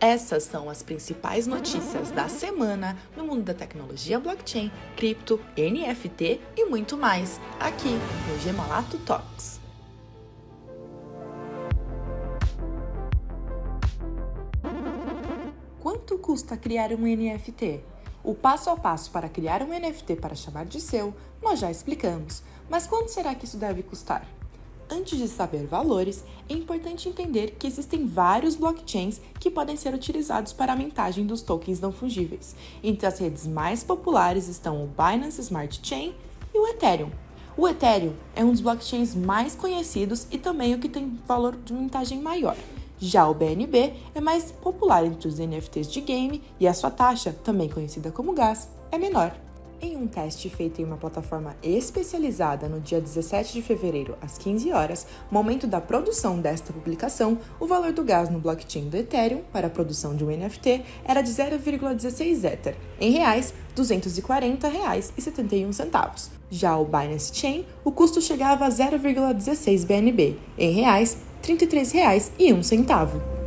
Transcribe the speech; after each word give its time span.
Essas 0.00 0.44
são 0.44 0.70
as 0.70 0.82
principais 0.82 1.46
notícias 1.46 2.10
da 2.10 2.26
semana 2.26 2.96
no 3.14 3.22
mundo 3.22 3.42
da 3.42 3.52
tecnologia 3.52 4.18
blockchain, 4.18 4.72
cripto, 4.96 5.38
NFT 5.58 6.40
e 6.56 6.64
muito 6.64 6.96
mais, 6.96 7.38
aqui 7.60 7.90
no 8.26 8.38
Gemalato 8.40 8.96
Talks. 9.00 9.60
Quanto 15.78 16.16
custa 16.16 16.56
criar 16.56 16.92
um 16.92 17.02
NFT? 17.02 17.84
O 18.24 18.34
passo 18.34 18.70
a 18.70 18.76
passo 18.76 19.10
para 19.10 19.28
criar 19.28 19.62
um 19.62 19.68
NFT 19.68 20.16
para 20.16 20.34
chamar 20.34 20.64
de 20.64 20.80
seu, 20.80 21.14
nós 21.42 21.58
já 21.58 21.70
explicamos, 21.70 22.42
mas 22.70 22.86
quanto 22.86 23.10
será 23.10 23.34
que 23.34 23.44
isso 23.44 23.58
deve 23.58 23.82
custar? 23.82 24.26
Antes 24.92 25.16
de 25.16 25.28
saber 25.28 25.66
valores, 25.66 26.24
é 26.48 26.52
importante 26.52 27.08
entender 27.08 27.52
que 27.52 27.66
existem 27.68 28.06
vários 28.06 28.56
blockchains 28.56 29.20
que 29.38 29.48
podem 29.48 29.76
ser 29.76 29.94
utilizados 29.94 30.52
para 30.52 30.72
a 30.72 30.76
mintagem 30.76 31.24
dos 31.24 31.42
tokens 31.42 31.80
não 31.80 31.92
fungíveis. 31.92 32.56
Entre 32.82 33.06
as 33.06 33.20
redes 33.20 33.46
mais 33.46 33.84
populares 33.84 34.48
estão 34.48 34.82
o 34.82 34.88
Binance 34.88 35.40
Smart 35.42 35.80
Chain 35.80 36.12
e 36.52 36.58
o 36.58 36.66
Ethereum. 36.66 37.10
O 37.56 37.68
Ethereum 37.68 38.14
é 38.34 38.44
um 38.44 38.50
dos 38.50 38.60
blockchains 38.60 39.14
mais 39.14 39.54
conhecidos 39.54 40.26
e 40.28 40.38
também 40.38 40.74
o 40.74 40.80
que 40.80 40.88
tem 40.88 41.16
valor 41.24 41.56
de 41.56 41.72
mintagem 41.72 42.20
maior. 42.20 42.56
Já 42.98 43.28
o 43.28 43.34
BNB 43.34 43.94
é 44.12 44.20
mais 44.20 44.50
popular 44.50 45.06
entre 45.06 45.28
os 45.28 45.38
NFTs 45.38 45.90
de 45.90 46.00
game 46.00 46.42
e 46.58 46.66
a 46.66 46.74
sua 46.74 46.90
taxa, 46.90 47.32
também 47.44 47.68
conhecida 47.68 48.10
como 48.10 48.32
gas, 48.32 48.68
é 48.90 48.98
menor. 48.98 49.34
Em 49.82 49.96
um 49.96 50.06
teste 50.06 50.50
feito 50.50 50.82
em 50.82 50.84
uma 50.84 50.98
plataforma 50.98 51.56
especializada 51.62 52.68
no 52.68 52.80
dia 52.80 53.00
17 53.00 53.54
de 53.54 53.62
fevereiro, 53.62 54.14
às 54.20 54.36
15 54.36 54.70
horas, 54.72 55.06
momento 55.30 55.66
da 55.66 55.80
produção 55.80 56.38
desta 56.38 56.70
publicação, 56.70 57.38
o 57.58 57.66
valor 57.66 57.92
do 57.92 58.04
gás 58.04 58.28
no 58.28 58.38
blockchain 58.38 58.90
do 58.90 58.98
Ethereum 58.98 59.40
para 59.50 59.68
a 59.68 59.70
produção 59.70 60.14
de 60.14 60.22
um 60.22 60.28
NFT 60.28 60.82
era 61.02 61.22
de 61.22 61.30
0,16 61.30 62.44
Ether, 62.44 62.76
em 63.00 63.12
reais, 63.12 63.54
R$ 63.74 63.82
240,71. 63.82 66.28
Já 66.50 66.76
o 66.76 66.84
Binance 66.84 67.34
Chain, 67.34 67.64
o 67.82 67.90
custo 67.90 68.20
chegava 68.20 68.66
a 68.66 68.68
0,16 68.68 69.86
BNB, 69.86 70.36
em 70.58 70.72
reais, 70.72 71.16
R$ 71.42 71.56
33,01. 71.56 73.39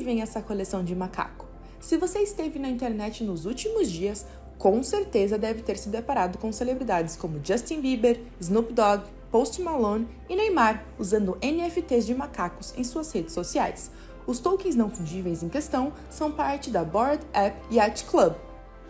Vem 0.00 0.20
essa 0.20 0.42
coleção 0.42 0.84
de 0.84 0.94
macaco? 0.94 1.46
Se 1.80 1.96
você 1.96 2.18
esteve 2.20 2.58
na 2.58 2.68
internet 2.68 3.22
nos 3.22 3.46
últimos 3.46 3.90
dias, 3.90 4.26
com 4.58 4.82
certeza 4.82 5.38
deve 5.38 5.62
ter 5.62 5.78
se 5.78 5.88
deparado 5.88 6.38
com 6.38 6.52
celebridades 6.52 7.16
como 7.16 7.40
Justin 7.42 7.80
Bieber, 7.80 8.20
Snoop 8.40 8.72
Dogg, 8.72 9.04
Post 9.30 9.60
Malone 9.62 10.06
e 10.28 10.36
Neymar 10.36 10.84
usando 10.98 11.38
NFTs 11.42 12.06
de 12.06 12.14
macacos 12.14 12.74
em 12.76 12.84
suas 12.84 13.12
redes 13.12 13.32
sociais. 13.32 13.90
Os 14.26 14.38
tokens 14.38 14.74
não 14.74 14.90
fungíveis 14.90 15.42
em 15.42 15.48
questão 15.48 15.92
são 16.10 16.32
parte 16.32 16.70
da 16.70 16.84
Board 16.84 17.24
App 17.32 17.56
Yacht 17.74 18.04
Club. 18.04 18.34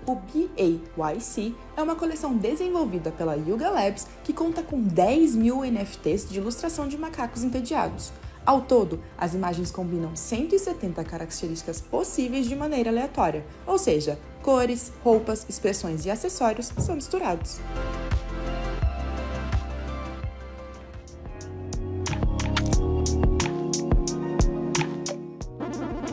O 0.07 0.17
BAYC 0.17 1.57
é 1.77 1.83
uma 1.83 1.97
coleção 1.97 2.37
desenvolvida 2.37 3.11
pela 3.11 3.35
Yuga 3.35 3.71
Labs 3.71 4.07
que 4.23 4.33
conta 4.33 4.63
com 4.63 4.81
10 4.81 5.35
mil 5.35 5.65
NFTs 5.65 6.29
de 6.29 6.39
ilustração 6.39 6.87
de 6.87 6.99
macacos 6.99 7.43
entediados. 7.43 8.13
Ao 8.47 8.61
todo, 8.61 9.01
as 9.17 9.33
imagens 9.33 9.71
combinam 9.71 10.15
170 10.15 11.03
características 11.03 11.81
possíveis 11.81 12.47
de 12.47 12.55
maneira 12.55 12.91
aleatória, 12.91 13.45
ou 13.67 13.79
seja, 13.79 14.19
cores, 14.43 14.93
roupas, 15.03 15.47
expressões 15.49 16.05
e 16.05 16.11
acessórios 16.11 16.71
são 16.79 16.95
misturados. 16.95 17.59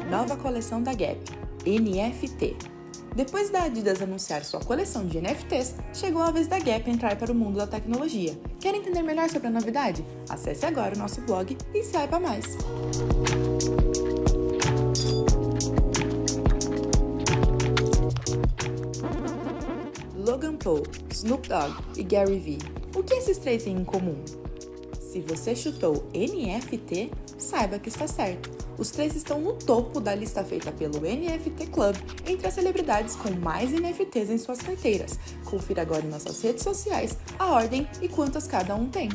Nova 0.10 0.38
coleção 0.38 0.82
da 0.82 0.94
Gap, 0.94 1.20
NFT. 1.66 2.71
Depois 3.14 3.50
da 3.50 3.64
Adidas 3.64 4.02
anunciar 4.02 4.46
sua 4.46 4.62
coleção 4.62 5.06
de 5.06 5.20
NFTs, 5.20 5.76
chegou 5.94 6.22
a 6.22 6.32
vez 6.32 6.48
da 6.48 6.60
Gap 6.60 6.90
entrar 6.90 7.18
para 7.18 7.32
o 7.32 7.36
mundo 7.36 7.58
da 7.58 7.68
tecnologia. 7.68 8.40
Quer 8.60 8.74
entender 8.74 9.02
melhor 9.02 9.30
sobre 9.30 9.50
a 9.50 9.52
novidade? 9.52 10.06
Acesse 10.30 10.66
agora 10.66 10.96
o 10.96 10.98
nosso 10.98 11.20
blog 11.22 11.58
e 11.74 11.84
saiba 11.84 12.20
mais. 12.20 12.46
Logan 20.16 20.56
Paul, 20.56 20.84
Snoop 21.12 21.50
Dogg 21.50 21.74
e 21.98 22.04
Gary 22.04 22.40
Vee. 22.40 22.60
O 22.96 23.04
que 23.04 23.16
esses 23.16 23.38
três 23.38 23.64
têm 23.64 23.76
em 23.76 23.84
comum? 23.84 24.24
Se 25.12 25.20
você 25.20 25.54
chutou 25.54 26.08
NFT, 26.14 27.12
saiba 27.38 27.78
que 27.78 27.90
está 27.90 28.08
certo 28.08 28.50
os 28.82 28.90
três 28.90 29.16
estão 29.16 29.40
no 29.40 29.54
topo 29.54 30.00
da 30.00 30.16
lista 30.16 30.44
feita 30.44 30.72
pelo 30.72 31.02
NFT 31.02 31.68
Club 31.68 31.96
entre 32.26 32.48
as 32.48 32.54
celebridades 32.56 33.16
com 33.16 33.30
mais 33.30 33.72
NFTs 33.72 34.32
em 34.32 34.40
suas 34.40 34.60
carteiras. 34.60 35.20
Confira 35.46 35.84
agora 35.84 36.04
em 36.04 36.10
nossas 36.10 36.42
redes 36.42 36.64
sociais 36.64 37.16
a 37.38 37.52
ordem 37.52 37.88
e 38.02 38.08
quantas 38.08 38.48
cada 38.48 38.74
um 38.76 38.90
tem. 38.90 39.10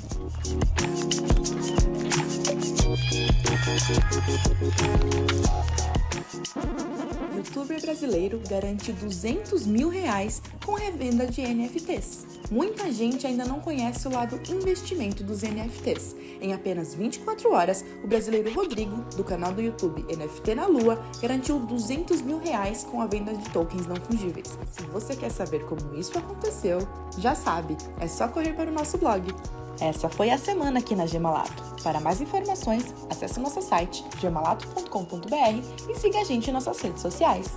Youtuber 7.37 7.81
brasileiro 7.81 8.41
garante 8.49 8.93
200 8.93 9.67
mil 9.67 9.89
reais 9.89 10.43
com 10.65 10.75
revenda 10.75 11.27
de 11.27 11.43
NFTs. 11.43 12.27
Muita 12.51 12.91
gente 12.91 13.27
ainda 13.27 13.45
não 13.45 13.61
conhece 13.61 14.07
o 14.09 14.11
lado 14.11 14.41
investimento 14.51 15.23
dos 15.23 15.43
NFTs. 15.43 16.17
Em 16.41 16.53
apenas 16.53 16.95
24 16.95 17.53
horas, 17.53 17.85
o 18.03 18.07
brasileiro 18.07 18.53
Rodrigo, 18.53 19.03
do 19.17 19.25
canal 19.25 19.53
do 19.53 19.61
YouTube 19.61 20.05
NFT 20.15 20.55
na 20.55 20.67
Lua, 20.67 21.03
garantiu 21.21 21.59
200 21.59 22.23
mil 22.23 22.39
reais 22.39 22.85
com 22.85 23.01
a 23.01 23.07
venda 23.07 23.35
de 23.35 23.49
tokens 23.51 23.87
não 23.87 23.97
fungíveis. 23.97 24.59
Se 24.71 24.83
você 24.85 25.17
quer 25.17 25.31
saber 25.31 25.65
como 25.65 25.95
isso 25.95 26.17
aconteceu, 26.17 26.79
já 27.19 27.35
sabe, 27.35 27.77
é 28.01 28.07
só 28.07 28.29
correr 28.29 28.55
para 28.55 28.71
o 28.71 28.75
nosso 28.75 28.97
blog. 28.99 29.35
Essa 29.81 30.09
foi 30.09 30.31
a 30.31 30.39
semana 30.39 30.79
aqui 30.79 30.95
na 30.95 31.07
Gemalato. 31.07 31.63
Para 31.83 32.01
mais 32.01 32.21
informações, 32.21 32.95
acesse 33.11 33.39
nosso 33.39 33.61
site 33.63 34.05
gemalato.com.br 34.21 35.91
e 35.91 35.95
siga 35.95 36.21
a 36.21 36.25
gente 36.25 36.51
em 36.51 36.53
nossas 36.53 36.81
redes 36.81 37.03
sociais. 37.03 37.51